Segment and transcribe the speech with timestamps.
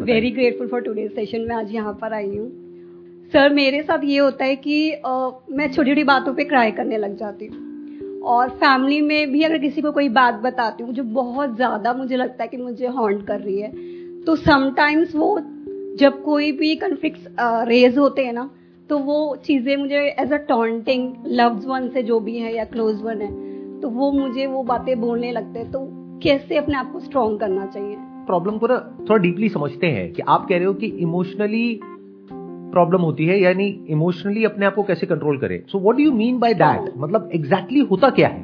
[0.00, 2.48] Very grateful for today session में आज यहाँ पर आई हूँ।
[3.32, 4.76] सर मेरे साथ ये होता है कि
[5.06, 9.42] uh, मैं छोटी छोटी बातों पे क्राई करने लग जाती हूँ। और फैमिली में भी
[9.42, 12.86] अगर किसी को कोई बात बताती हूँ जो बहुत ज़्यादा मुझे लगता है कि मुझे
[12.88, 13.70] हॉन्ट कर रही है
[14.24, 15.38] तो समटाइम्स वो
[15.98, 17.28] जब कोई भी कन्फ्लिक्ट
[17.68, 18.48] रेज होते हैं ना
[18.90, 23.02] तो वो चीज़ें मुझे as a taunting loved one से जो भी है या क्लोज
[23.02, 25.88] वन है तो वो मुझे वो बातें बोलने लगते हैं। तो
[26.22, 27.96] कैसे अपने आप को स्ट्रॉन्ग करना चाहिए?
[28.30, 31.80] प्रॉब्लम को ना थोड़ा डीपली समझते हैं कि आप कह रहे हो कि इमोशनली
[32.72, 36.12] प्रॉब्लम होती है यानी इमोशनली अपने आप को कैसे कंट्रोल करें। So what do you
[36.12, 38.42] mean by that मतलब एग्जैक्टली exactly होता क्या है?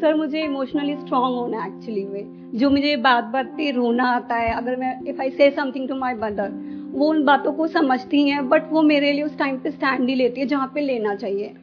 [0.00, 4.52] सर मुझे इमोशनली स्ट्रांग होना एक्चुअली में जो मुझे बात बात पे रोना आता है
[4.52, 6.52] अगर मैं इफ़ आई से समथिंग टू माय मदर
[6.92, 10.16] वो उन बातों को समझती हैं बट वो मेरे लिए उस टाइम पे स्टैंड नहीं
[10.16, 11.54] लेती है जहाँ पे लेना चाहिए।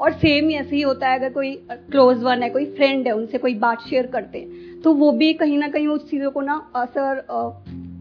[0.00, 3.12] और सेम ही ऐसे ही होता है, अगर कोई क्लोज वन है, कोई फ्रेंड है,
[3.12, 6.40] उनसे कोई बात शेयर करते हैं तो वो भी कहीं ना कहीं उस चीज़ों को
[6.40, 7.24] ना असर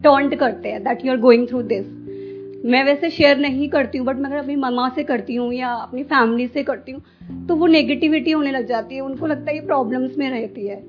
[0.04, 1.86] टॉन्ट करते हैं that you are going through this
[2.66, 5.70] मैं वैसे शेयर नहीं करती हूँ बट मैं अगर अपनी ममा से करती हूँ या
[5.74, 9.56] अपनी फैमिली से करती हूँ तो वो नेगेटिविटी होने लग जाती है, उनको लगता है
[9.56, 10.84] ये प्रॉब्लम्स में रहती है।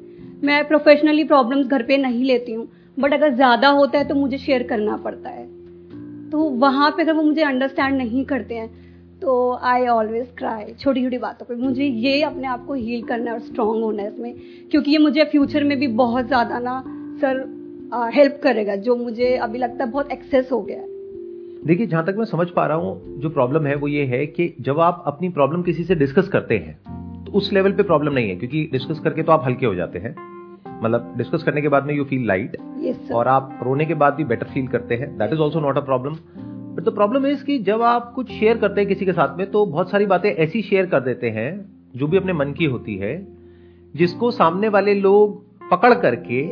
[0.44, 4.38] मैं प्रोफेशनली प्रॉब्लम्स घर पे नहीं लेती हूँ बट अगर ज़्यादा होता है तो मुझे
[4.38, 5.44] शेयर करना पड़ता है।
[6.30, 8.68] तो वहाँ पे अगर वो मुझे अंडरस्टैंड नहीं करते हैं
[9.22, 9.32] तो
[9.64, 13.36] आई ऑलवेज क्राई छोटी छोटी बातों पे। मुझे ये अपने आप को हील करना है
[13.36, 14.34] और स्ट्रांग होना है इसमें
[14.70, 16.82] क्योंकि ये मुझे फ्यूचर में भी बहुत ज़्यादा ना
[17.20, 17.42] सर
[18.14, 20.88] हेल्प करेगा जो मुझे अभी लगता है बहुत एक्सेस हो गया है।
[21.66, 24.54] देखिए जहाँ तक मैं समझ पा रहा हूँ जो प्रॉब्लम है वो ये है कि
[24.60, 28.28] जब आप अपनी प्रॉब्लम किसी से डिस्कस करते हैं तो उस लेवल पे प्रॉब्लम नहीं
[28.28, 30.14] है क्योंकि डिस्कस करके तो आप हल्के हो जाते हैं।
[30.82, 32.56] मतलब डिस्कस करने के बाद में यू फील लाइट
[33.14, 35.80] और आप रोने के बाद भी बेटर फील करते हैं। That is also not a
[35.82, 36.16] problem
[36.70, 39.50] but the problem is कि जब आप कुछ शेयर करते हैं किसी के साथ में
[39.50, 41.50] तो बहुत सारी बातें ऐसी शेयर कर देते हैं
[41.96, 43.14] जो भी अपने मन की होती है
[43.94, 46.42] जिसको सामने वाले लोग पकड़ करके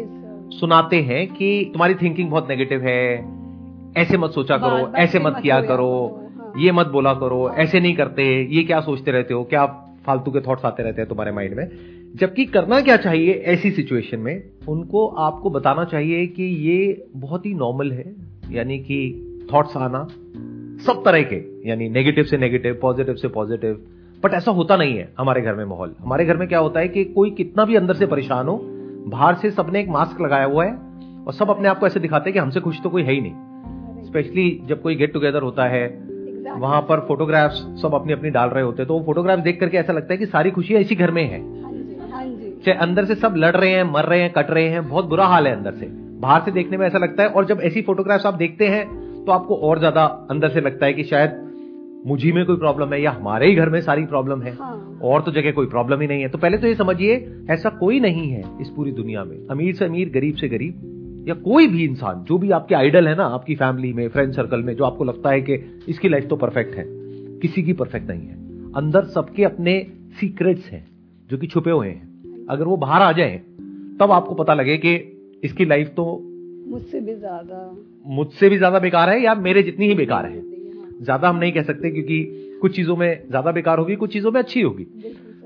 [0.51, 3.03] सुनाते हैं कि तुम्हारी थिंकिंग बहुत नेगेटिव है
[3.97, 5.93] ऐसे मत सोचा करो ऐसे मत किया करो
[6.39, 9.65] हाँ। ये मत बोला करो ऐसे नहीं करते ये क्या सोचते रहते हो क्या
[10.07, 11.69] फालतू के थॉट्स आते रहते हैं तुम्हारे माइंड में
[12.17, 17.55] जबकि करना क्या चाहिए ऐसी सिचुएशन में उनको आपको बताना चाहिए कि ये बहुत ही
[17.55, 18.15] नॉर्मल है
[18.51, 19.01] यानी कि
[19.53, 20.07] थॉट्स आना
[20.87, 21.37] सब तरह के
[21.69, 23.81] यानी नेगेटिव से नेगेटिव पॉजिटिव से पॉजिटिव
[24.25, 26.89] बट ऐसा होता नहीं है हमारे घर में माहौल। हमारे घर में क्या होता है
[26.89, 28.61] कि कोई कितना भी अंदर से परेशान हो
[29.09, 30.73] बाहर से सबने एक मास्क लगाया हुआ है
[31.27, 33.21] और सब अपने आप को ऐसे दिखाते हैं कि हमसे खुश तो कोई है ही
[33.21, 36.61] नहीं। स्पेशली जब कोई गेट टुगेदर होता है exactly.
[36.61, 39.77] वहाँ पर फोटोग्राफ्स सब अपनी अपनी डाल रहे होते हैं तो वो फोटोग्राफ देख करके
[39.77, 41.73] ऐसा लगता है कि सारी खुशियाँ इसी घर में है। हाँ
[42.11, 42.25] हाँ
[42.67, 45.27] चाहे अंदर से सब लड़ रहे हैं मर रहे हैं कट रहे हैं बहुत बुरा
[45.27, 45.87] हाल है अंदर से।
[46.21, 49.33] बाहर से देखने में ऐसा लगता है और जब ऐसी फोटोग्राफ्स आप देखते हैं तो
[49.33, 51.33] आपको और ज़्यादा अंदर से लगता है कि शायद
[52.07, 55.23] मुझी में कोई प्रॉब्लम है या हमारे ही घर में सारी प्रॉब्लम है। हाँ। और
[55.23, 57.17] तो जगह कोई प्रॉब्लम ही नहीं है। तो पहले तो ये समझिए
[57.51, 61.35] ऐसा कोई नहीं है इस पूरी दुनिया में। अमीर से अमीर गरीब से गरीब या
[61.35, 64.75] कोई भी इंसान जो भी आपके आइडल है ना आपकी फैमिली में फ्रेंड सर्कल में
[64.77, 65.59] जो आपको लगता है कि
[65.89, 66.85] इसकी लाइफ तो परफेक्ट है।
[67.43, 69.79] किसी की परफेक्ट नहीं है। अंदर सबके अपने
[70.21, 70.85] सीक्रेट्स हैं
[71.31, 73.37] जो कि छुपे हुए हैं। अगर वो बाहर आ जाए
[74.01, 74.95] तब आपको पता लगे कि
[75.45, 76.09] इसकी लाइफ तो
[76.69, 80.41] मुझसे भी ज़्यादा। मुझसे भी ज़्यादा बेकार है या मेरे जितनी ही बेकार है?
[81.03, 84.41] ज़्यादा हम नहीं कह सकते क्योंकि कुछ चीज़ों में ज़्यादा बेकार होगी कुछ चीज़ों में
[84.41, 84.85] अच्छी होगी।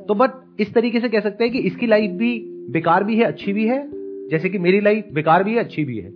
[0.09, 2.39] तो बट इस तरीके से कह सकते हैं कि इसकी लाइफ भी
[2.71, 3.83] बेकार भी है अच्छी भी है
[4.31, 6.11] जैसे कि मेरी लाइफ बेकार भी है अच्छी भी है।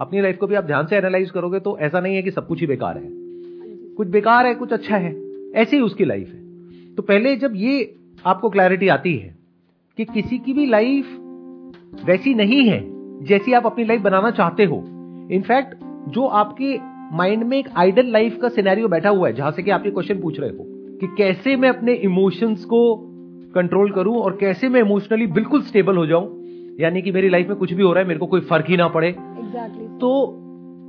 [0.00, 2.46] अपनी लाइफ को भी आप ध्यान से एनालाइज करोगे तो ऐसा नहीं है कि सब
[2.46, 3.08] कुछ ही बेकार है।
[3.96, 5.14] कुछ बेकार है कुछ अच्छा है
[5.54, 9.34] ऐसी ही उसकी लाइफ है। तो पहले जब ये आपको क्लैरिटी आती है
[9.98, 11.18] कि किसी की भी लाइफ
[12.04, 12.80] वैसी नहीं है
[13.22, 14.76] जैसी आप अपनी लाइफ बनाना चाहते हो।
[15.32, 15.74] इनफैक्ट
[16.08, 16.78] जो आपके
[17.16, 19.90] माइंड में एक आइडल लाइफ का सिनेरियो बैठा हुआ है जहाँ से कि आप ये
[19.90, 20.64] क्वेश्चन पूछ रहे हो
[21.00, 23.08] कि कैसे मैं अपने इमोशंस को
[23.54, 26.46] कंट्रोल करूँ और कैसे मैं इमोशनली बिल्कुल स्टेबल हो जाऊँ
[26.80, 28.76] यानी कि मेरी लाइफ में कुछ भी हो रहा है मेरे को कोई फ़र्क ही
[28.76, 30.00] ना पड़े। Exactly.
[30.00, 30.38] तो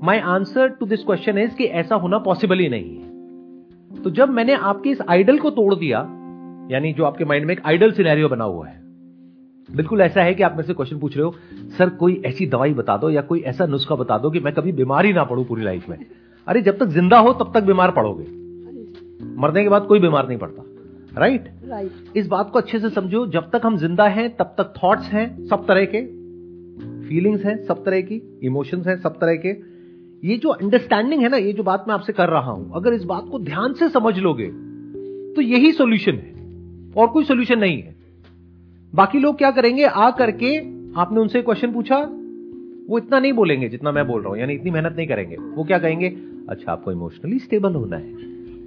[0.03, 4.29] my answer to this question is कि ऐसा होना पॉसिबल ही नहीं है। तो जब
[4.29, 5.99] मैंने आपके इस आइडल को तोड़ दिया
[6.71, 8.82] यानी जो आपके माइंड में एक आइडल सिनेरियो बना हुआ है
[9.69, 11.35] बिल्कुल ऐसा है कि आप मेरे से क्वेश्चन पूछ रहे हो
[11.77, 14.71] सर कोई ऐसी दवाई बता दो या कोई ऐसा नुस्खा बता दो कि मैं कभी
[14.71, 15.97] बीमार ही ना पड़ू पूरी लाइफ में?
[16.47, 18.23] अरे जब तक ज़िंदा हो तब तक बीमार पड़ोगे।
[19.41, 20.63] मरने के बाद कोई बीमार नहीं पड़ता।
[21.19, 21.69] Right right?
[21.69, 25.05] राइट इस बात को अच्छे से समझो जब तक हम ज़िंदा हैं तब तक थॉट्स
[25.05, 26.01] हैं सब तरह के।
[27.07, 29.49] फीलिंग्स हैं सब तरह की। इमोशंस हैं सब तरह के।
[30.23, 33.03] ये जो अंडरस्टैंडिंग है ना ये जो बात मैं आपसे कर रहा हूँ अगर इस
[33.03, 34.47] बात को ध्यान से समझ लोगे
[35.35, 36.31] तो यही सोल्यूशन है।
[36.97, 37.92] और कोई सोल्यूशन नहीं है।
[38.93, 39.85] बाकी लोग क्या करेंगे?
[39.85, 40.57] आ करके
[40.99, 41.97] आपने उनसे क्वेश्चन पूछा।
[42.89, 45.63] वो इतना नहीं बोलेंगे जितना मैं बोल रहा हूँ यानी इतनी मेहनत नहीं करेंगे। वो
[45.63, 46.09] क्या कहेंगे?
[46.49, 48.13] अच्छा आपको इमोशनली स्टेबल होना है।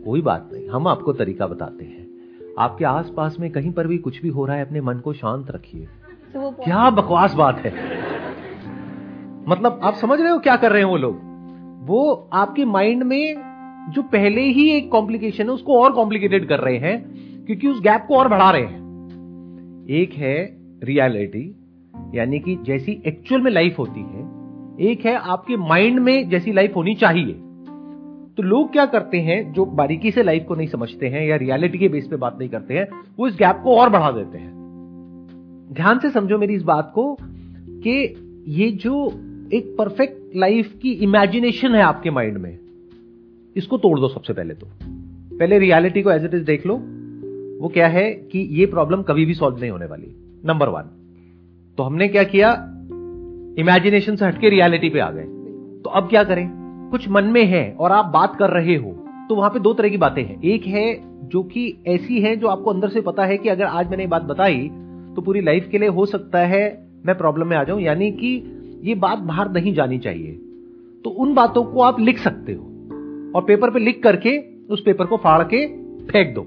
[0.05, 2.07] कोई बात नहीं हम आपको तरीका बताते हैं।
[2.59, 5.51] आपके आसपास में कहीं पर भी कुछ भी हो रहा है अपने मन को शांत
[5.51, 5.89] रखिए।
[6.37, 7.73] क्या बकवास बात है।
[9.49, 11.21] मतलब आप समझ रहे हो क्या कर रहे हैं वो लोग?
[11.87, 13.35] वो आपके माइंड में
[13.95, 16.99] जो पहले ही एक कॉम्प्लिकेशन है उसको और कॉम्प्लिकेटेड कर रहे हैं
[17.47, 18.86] क्योंकि उस गैप को और बढ़ा रहे हैं।
[19.91, 21.55] एक है रियलिटी
[22.15, 24.23] यानी कि जैसी एक्चुअल में लाइफ होती है,
[24.91, 27.33] एक है आपके माइंड में जैसी लाइफ होनी चाहिए।
[28.37, 31.79] तो लोग क्या करते हैं, जो बारीकी से लाइफ को नहीं समझते हैं या रियलिटी
[31.79, 32.89] के बेस पे बात नहीं करते हैं,
[33.19, 34.51] वो इस गैप को और बढ़ा देते हैं।
[35.73, 38.15] ध्यान से समझो मेरी इस बात को, कि
[38.49, 39.07] ये जो
[39.53, 42.59] एक परफेक्ट लाइफ की इमेजिनेशन है आपके माइंड में,
[43.57, 44.67] इसको तोड़ दो सबसे पहले तो।
[45.39, 46.81] पहले रियलिटी को एज इट इज़ देख लो।
[47.61, 50.15] वो क्या है कि ये प्रॉब्लम कभी भी सॉल्व नहीं होने वाली।
[50.45, 50.83] नंबर वन
[51.79, 52.51] तो हमने क्या किया?
[53.59, 55.25] इमेजिनेशन से हटके रियलिटी पे आ गए।
[55.85, 56.49] तो अब क्या करें?
[56.91, 58.91] कुछ मन में है और आप बात कर रहे हो
[59.29, 60.85] तो वहाँ पे दो तरह की बातें हैं। एक है
[61.29, 64.09] जो कि ऐसी है जो आपको अंदर से पता है कि अगर आज मैंने ये
[64.09, 64.69] बात बताई
[65.17, 66.65] तो पूरी लाइफ के लिए हो सकता है
[67.07, 68.35] मैं प्रॉब्लम में आ जाऊँ। यानी कि
[68.85, 70.33] ये बात बाहर नहीं जानी चाहिए।
[71.05, 72.65] तो उन बातों को आप लिख सकते हो
[73.37, 75.67] और पेपर पे लिख करके उस पेपर को फाड़ के
[76.07, 76.47] फेंक दो।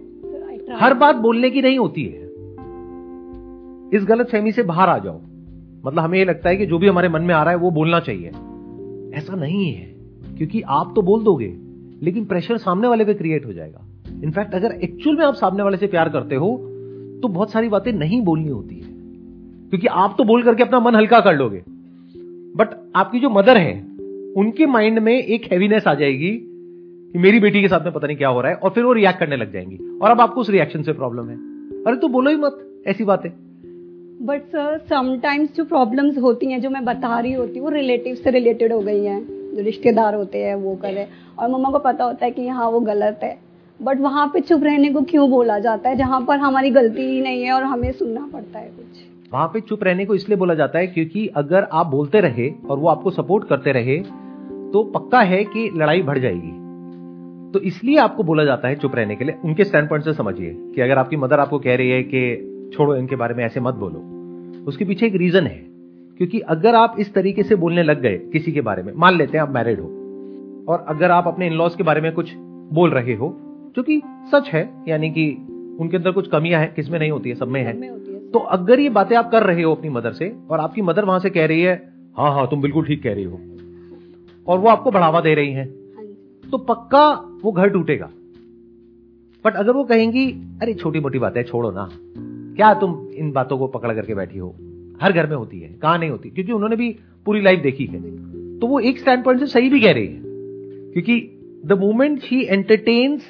[0.73, 2.23] हर बात बोलने की नहीं होती है।
[3.93, 5.21] इस गलत फहमी से बाहर आ जाओ।
[5.85, 7.71] मतलब हमें ये लगता है कि जो भी हमारे मन में आ रहा है, वो
[7.71, 8.27] बोलना चाहिए।
[9.17, 9.95] ऐसा नहीं है,
[10.37, 11.57] क्योंकि आप तो बोल दोगे,
[12.01, 13.85] लेकिन प्रेशर सामने वाले पे क्रिएट हो जाएगा।
[14.23, 16.65] इनफैक्ट अगर एक्चुअल में आप सामने वाले से प्यार करते हो
[17.21, 18.87] तो बहुत सारी बातें नहीं बोलनी होती है।
[19.69, 21.63] क्योंकि आप तो बोल करके अपना मन हल्का कर लोगे।
[22.55, 23.81] बट आपकी जो मदर है,
[24.37, 26.48] उनके माइंड में एक हैवीनेस आ जाएगी
[27.13, 28.93] कि मेरी बेटी के साथ में पता नहीं क्या हो रहा है और फिर वो
[28.93, 31.35] रिएक्ट करने लग जाएँगी। और अब आपको उस रिएक्शन से प्रॉब्लम है।
[31.83, 33.29] अरे तो बोलो ही मत ऐसी बातें।
[34.21, 38.15] बट सर समटाइम्स जो प्रॉब्लम्स होती हैं जो मैं बता रही होती हूँ वो रिलेटिव
[38.15, 39.19] से रिलेटेड हो गई हैं
[39.55, 41.07] जो रिश्तेदार होते हैं वो करे
[41.39, 43.37] और मम्मा को पता होता है कि हाँ वो गलत है।
[43.79, 47.21] बट वहाँ पे चुप रहने को क्यों बोला जाता है जहाँ पर हमारी गलती ही
[47.21, 50.53] नहीं है और हमें सुनना पड़ता है कुछ। वहाँ पे चुप रहने को इसलिए बोला
[50.53, 53.97] जाता है क्योंकि अगर आप बोलते रहे और वो आपको सपोर्ट करते रहे
[54.73, 56.68] तो पक्का है कि लड़ाई बढ़ जाएगी।
[57.53, 60.53] तो इसलिए आपको बोला जाता है चुप रहने के लिए। उनके स्टैंड पॉइंट से समझिए
[60.75, 63.73] कि अगर आपकी मदर आपको कह रही है कि छोड़ो इनके बारे में ऐसे मत
[63.73, 63.99] बोलो।
[64.67, 65.65] उसके पीछे एक रीजन है
[66.17, 69.37] क्योंकि अगर आप इस तरीके से बोलने लग गए किसी के बारे में मान लेते
[69.37, 69.87] हैं आप मैरिड हो
[70.67, 72.33] और अगर आप अपने इनलॉज के बारे में कुछ
[72.73, 73.37] बोल रहे हो
[73.75, 75.31] जो कि सच है यानी कि
[75.79, 77.73] उनके अंदर कुछ कमियाँ हैं किसमें नहीं होती है सब में है
[78.31, 81.19] तो अगर ये बातें आप कर रहे हो अपनी मदर से और आपकी मदर वहाँ
[81.19, 83.39] से कह रही है हाँ हाँ तुम बिल्कुल ठीक कह रही हो
[84.47, 85.65] और वो आपको बढ़ावा दे रही हाँ
[86.51, 87.09] तो पक्का
[87.43, 88.09] वो घर टूटेगा।
[89.45, 90.31] बट अगर वो कहेंगी
[90.61, 91.89] अरे छोटी मोटी बातें छोड़ो ना।
[92.55, 94.55] क्या तुम इन बातों को पकड़ करके बैठी हो?
[95.01, 96.29] हर घर में होती है कहाँ नहीं होती?
[96.29, 98.01] क्योंकि उन्होंने भी पूरी लाइफ देखी है।
[98.59, 100.21] तो वो एक स्टैंड पॉइंट से सही भी कह रही है।
[100.93, 101.19] क्योंकि
[101.65, 103.21] the moment he entertains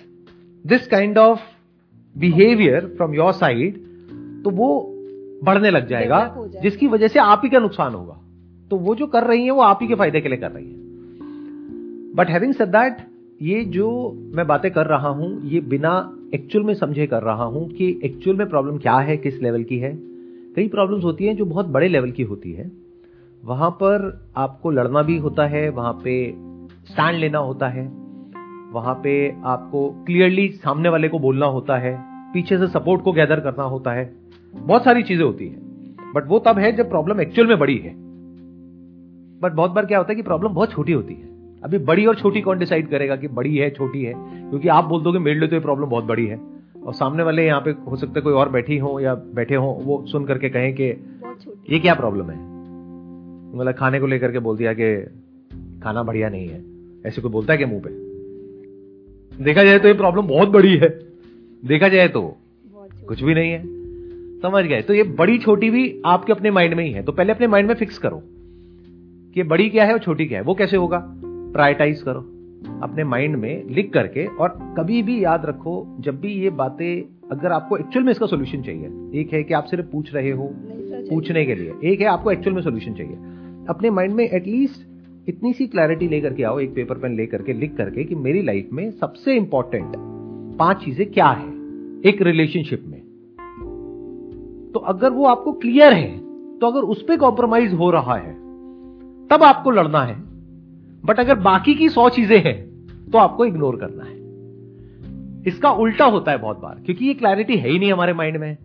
[0.67, 1.39] this kind of
[2.17, 3.77] behaviour from your side
[4.43, 4.95] तो वो
[5.43, 8.19] बढ़ने लग जाएगा जिसकी वजह से आप ही का नुकसान होगा।
[8.69, 10.71] तो वो जो कर रही है वो आप ही के फ़ायदे के लिए कर रही
[10.71, 10.77] है।
[12.13, 12.97] बट हैविंग सेड दैट
[13.41, 17.69] ये जो मैं बातें कर रहा हूँ, ये बिना एक्चुअल में समझे कर रहा हूँ
[17.69, 19.97] कि एक्चुअल में प्रॉब्लम क्या है, किस लेवल की है।
[20.55, 22.71] कई प्रॉब्लम्स होती हैं जो बहुत बड़े लेवल की होती है।
[23.45, 26.35] वहाँ पर आपको लड़ना भी होता है, वहाँ पे
[26.85, 27.87] स्टैंड लेना होता है,
[28.71, 31.97] वहाँ पे आपको क्लियरली सामने वाले को बोलना होता है,
[32.33, 34.15] पीछे से सपोर्ट को गैदर करना होता है।
[34.55, 35.55] बहुत सारी चीज़ें होती है।
[36.13, 37.95] बट वो तब है जब प्रॉब्लम एक्चुअल में बड़ी है।
[39.39, 41.28] बट बहुत बार क्या होता है कि प्रॉब्लम बहुत छोटी होती है।
[41.63, 44.13] अभी बड़ी और छोटी कौन डिसाइड करेगा कि बड़ी है छोटी है?
[44.49, 46.39] क्योंकि आप बोल दोगे मेरे लिए तो ये प्रॉब्लम बहुत बड़ी है।
[46.85, 49.67] और सामने वाले यहाँ पे हो सकता है कोई और बैठी हो या बैठे हो
[49.83, 50.83] वो सुन करके कहें कि
[51.69, 52.37] ये क्या प्रॉब्लम है?
[53.55, 54.95] मतलब खाने को लेकर के बोल दिया कि
[55.83, 56.63] खाना बढ़िया नहीं है।
[57.05, 57.89] ऐसे कोई बोलता है क्या मुँह पे?
[59.43, 60.89] देखा जाए तो ये प्रॉब्लम बहुत बड़ी है।
[61.65, 62.37] देखा जाए तो
[63.07, 63.63] कुछ भी नहीं है।
[64.41, 64.81] समझ गए?
[64.81, 67.67] तो ये बड़ी छोटी भी आपके अपने माइंड में ही है। तो पहले अपने माइंड
[67.67, 68.21] में फिक्स करो
[69.33, 71.15] कि बड़ी क्या है और छोटी क्या है। वो कैसे होगा?
[71.53, 72.19] प्रायोरिटाइज करो।
[72.83, 77.51] अपने माइंड में लिख करके और कभी भी याद रखो जब भी ये बातें अगर
[77.51, 80.49] आपको एक्चुअल में इसका सोल्यूशन चाहिए एक है कि आप सिर्फ़ पूछ रहे हो
[81.09, 83.15] पूछने के लिए एक है आपको एक्चुअल में सोल्यूशन चाहिए।
[83.69, 87.53] अपने माइंड में एटलीस्ट इतनी सी क्लैरिटी लेकर के आओ एक पेपर पेन लेकर के
[87.53, 89.93] लिख करके कि मेरी लाइफ में सबसे इंपॉर्टेंट
[90.59, 91.47] पाँच चीज़ें क्या है
[92.05, 92.99] एक रिलेशनशिप में।
[94.73, 96.17] तो अगर वो आपको क्लियर है
[96.59, 98.33] तो अगर उस पर कॉम्प्रोमाइज हो रहा है
[99.29, 100.28] तब आपको लड़ना है।
[101.03, 102.57] बट अगर बाकी की सौ चीज़ें हैं
[103.11, 104.17] तो आपको इग्नोर करना है।
[105.47, 108.55] इसका उल्टा होता है बहुत बार, क्योंकि ये क्लैरिटी है ही नहीं हमारे माइंड में।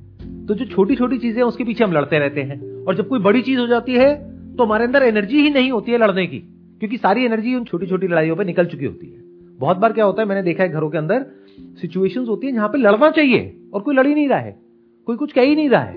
[0.46, 3.42] तो जो छोटी छोटी चीज़ें उसके पीछे हम लड़ते रहते हैं। और जब कोई बड़ी
[3.42, 4.14] चीज़ हो जाती है
[4.56, 6.38] तो हमारे अंदर एनर्जी ही नहीं होती है लड़ने की,
[6.80, 9.22] क्योंकि सारी एनर्जी उन छोटी छोटी लड़ाइयों पर निकल चुकी होती है।
[9.58, 11.26] बहुत बार क्या होता है, मैंने देखा है घरों के अंदर
[11.80, 14.56] सिचुएशंस होती है जहाँ पे लड़ना चाहिए, और कोई लड़ ही नहीं रहा है।
[15.08, 15.96] कोई कुछ कह ही नहीं रहा है।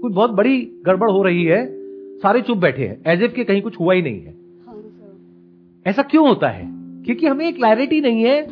[0.00, 1.64] कोई बहुत बड़ी गड़बड़ हो रही है,
[2.18, 4.36] सारे चुप बैठे हैं एज इफ़ के कहीं कुछ हुआ ही नहीं है।
[5.88, 6.68] ऐसा क्यों होता है?
[7.02, 8.46] क्योंकि हमें एक क्लैरिटी नहीं है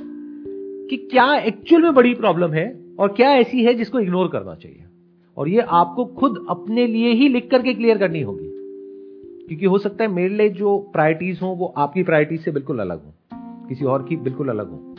[0.89, 4.85] कि क्या एक्चुअल में बड़ी प्रॉब्लम है और क्या ऐसी है जिसको इग्नोर करना चाहिए।
[5.37, 8.53] और ये आपको खुद अपने लिए ही लिख करके क्लियर करनी होगी।
[9.49, 13.05] क्योंकि हो सकता है मेरे लिए जो प्रायोरिटीज हो, वो आपकी प्रायोरिटीज से बिल्कुल अलग
[13.05, 13.13] हो।
[13.69, 14.95] किसी और की बिल्कुल अलग हो।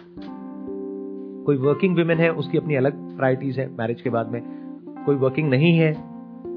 [1.46, 4.41] कोई वर्किंग वुमेन है, उसकी अपनी अलग प्रायोरिटीज है मैरिज के बाद में।
[5.06, 5.94] कोई वर्किंग नहीं है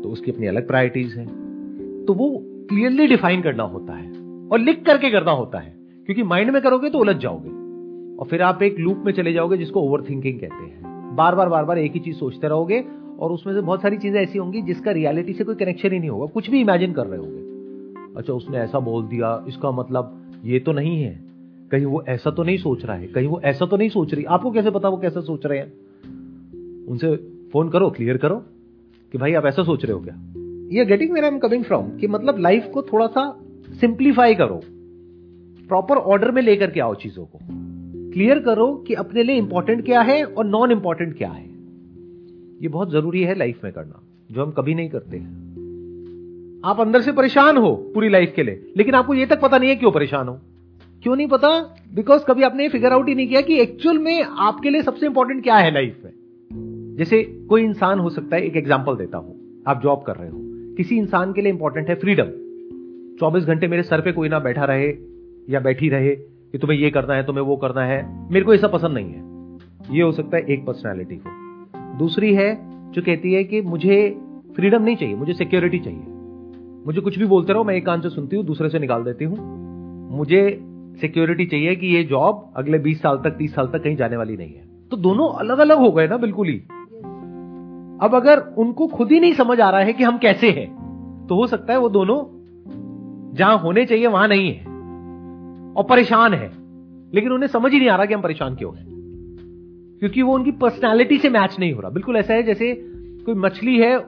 [0.03, 1.27] तो उसकी अपनी अलग प्रायोरिटीज है।
[2.05, 4.20] तो वो क्लियरली डिफाइन करना होता है।
[4.53, 7.49] और लिख करके करना होता है। क्योंकि माइंड में करोगे तो उलझ जाओगे।
[8.17, 11.65] और फिर आप एक लूप में चले जाओगे जिसको ओवर कहते हैं। बार बार बार
[11.65, 12.85] बार एक ही चीज़ सोचते रहोगे
[13.19, 16.11] और उसमें से बहुत सारी चीज़ें ऐसी होंगी जिसका रियलिटी से कोई कनेक्शन ही नहीं
[16.11, 17.51] होगा। कुछ भी इमेजिन कर रहे होंगे।
[18.17, 21.21] अच्छा उसने ऐसा बोल दिया, इसका मतलब ये तो नहीं है।
[21.71, 24.25] कहीं वो ऐसा तो नहीं सोच रहा है, कहीं वो ऐसा तो नहीं सोच रही।
[24.25, 25.73] आपको कैसे पता वो कैसा सोच रहे हैं?
[26.87, 27.17] उनसे
[27.53, 28.37] फ़ोन करो क्लियर करो
[29.13, 30.15] कि भाई आप ऐसा सोच रहे हो क्या?
[30.79, 33.41] ये getting where I am coming from कि मतलब लाइफ को थोड़ा सा
[33.81, 34.61] सिंप्लीफाई करो।
[35.71, 37.39] प्रॉपर ऑर्डर में लेकर के आओ चीज़ों को।
[38.13, 41.49] क्लियर करो कि अपने लिए इंपॉर्टेंट क्या है और नॉन इंपॉर्टेंट क्या है।
[42.63, 45.19] ये बहुत ज़रूरी है लाइफ में करना, जो हम कभी नहीं करते
[46.65, 49.71] आप अंदर से परेशान हो पूरी लाइफ के लिए, लेकिन आपको ये तक पता नहीं
[49.71, 50.39] है क्यों परेशान हो।
[51.03, 51.49] क्यों नहीं पता?
[51.95, 55.43] बिकॉज़ कभी आपने फिगर आउट ही नहीं किया कि एक्चुअल में आपके लिए सबसे इंपॉर्टेंट
[55.43, 59.83] क्या है लाइफ में। जैसे कोई इंसान हो सकता है, एक एग्ज़ाम्पल देता हूँ। आप
[59.83, 60.39] जॉब कर रहे हो।
[60.77, 62.31] किसी इंसान के लिए इंपॉर्टेंट है फ्रीडम
[63.21, 64.89] 24 घंटे मेरे सर पे कोई ना बैठा रहे
[65.51, 66.17] या बैठी रहे
[66.53, 69.31] कि तुम्हें ये करना है, तुम्हें वो करना है। मेरे को ऐसा पसंद नहीं है।
[69.97, 71.31] ये हो सकता है एक पर्सनैलिटी को
[71.99, 72.59] दूसरी है,
[72.93, 74.21] जो कहती है कि मुझे
[74.57, 76.05] फ्रीडम नहीं चाहिए, मुझे सिक्योरिटी चाहिए।
[76.87, 79.25] मुझे कुछ भी बोलते रहो, मैं एक कान से सुनती हूँ, दूसरे से निकाल देती
[79.25, 79.37] हूँ।
[80.17, 80.61] मुझे
[81.01, 84.37] सिक्योरिटी चाहिए कि ये जॉब अगले 20 साल तक 30 साल तक कहीं जाने वाली
[84.37, 86.59] नहीं है। तो दोनों अलग अलग हो गए ना, बिल्कुल ही।
[88.03, 90.81] अब अगर उनको खुद ही नहीं समझ आ रहा है कि हम कैसे हैं
[91.29, 92.40] तो हो सकता है वो दोनों
[93.33, 94.67] जहाँ होने चाहिए, वहाँ नहीं है।
[95.73, 96.61] और परेशान है।
[97.15, 98.91] लेकिन उन्हें समझ ही नहीं आ रहा कि हम परेशान क्यों हैं।
[100.01, 103.79] क्योंकि वो उनकी पर्सनैलिटी से मैच नहीं हो रहा। बिल्कुल ऐसा है जैसे कोई मछली
[103.79, 103.99] है,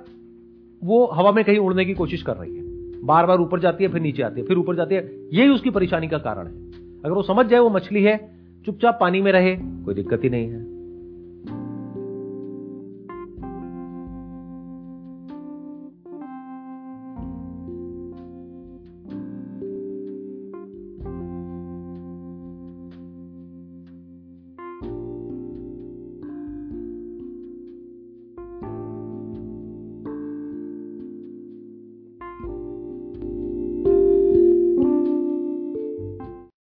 [0.85, 2.63] वो हवा में कहीं उड़ने की कोशिश कर रही है।
[3.05, 5.71] बार बार ऊपर जाती है, फिर नीचे आती है, फिर ऊपर जाती है। यही उसकी
[5.71, 6.67] परेशानी का कारण है।
[7.05, 8.31] अगर वो समझ जाए वो मछली है,
[8.67, 10.72] चुपचाप पानी में रहे, कोई दिक्कत ही नहीं है।